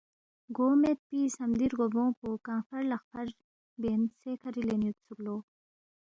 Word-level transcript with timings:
گو 0.55 0.67
مید 0.81 0.99
پی 1.07 1.19
صمدی 1.35 1.65
رگوبونگ 1.71 2.13
پو 2.19 2.29
کنگ 2.45 2.63
فر 2.67 2.81
لق 2.91 3.03
فر 3.11 3.27
بین 3.81 4.01
سیکہ 4.19 4.49
ریلین 4.55 4.81
یود 4.83 4.97
سوک 5.03 5.19
لو۔ 5.25 5.35